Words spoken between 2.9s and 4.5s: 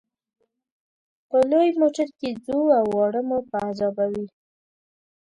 واړه مو په عذابوي.